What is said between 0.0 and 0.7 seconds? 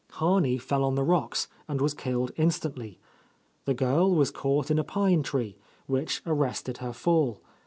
Harney